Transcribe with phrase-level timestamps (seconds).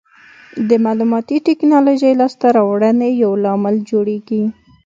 [0.69, 4.43] د معلوماتي ټکنالوژۍ لاسته راوړنې یو لامل جوړوي.